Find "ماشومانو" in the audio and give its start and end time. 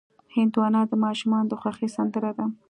1.05-1.49